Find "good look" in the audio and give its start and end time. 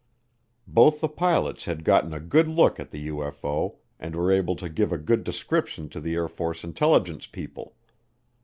2.19-2.79